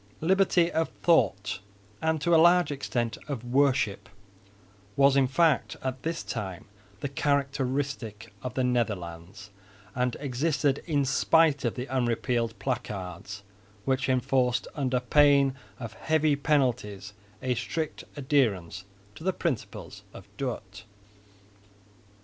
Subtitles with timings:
[0.21, 1.59] Liberty of thought
[2.01, 4.09] and to a large extent of worship
[4.95, 6.65] was in fact at this time
[7.01, 9.51] the characteristic of the Netherlands,
[9.93, 13.43] and existed in spite of the unrepealed placards
[13.85, 17.13] which enforced under pain of heavy penalties
[17.43, 20.83] a strict adherence to the principles of Dort.